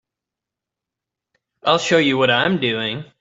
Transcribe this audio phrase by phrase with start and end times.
[1.63, 3.05] I'll show you what I'm doing.